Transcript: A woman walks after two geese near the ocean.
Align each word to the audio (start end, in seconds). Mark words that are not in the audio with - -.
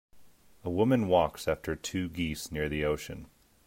A 0.63 0.69
woman 0.71 1.07
walks 1.09 1.47
after 1.47 1.75
two 1.75 2.09
geese 2.09 2.51
near 2.51 2.67
the 2.67 2.83
ocean. 2.83 3.27